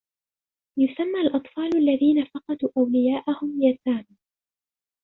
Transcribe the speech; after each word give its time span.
يُسمى 0.77 1.21
الأطفال 1.21 1.77
الذين 1.77 2.25
فقدوا 2.25 2.69
أولياءهم"يتامى". 2.77 4.17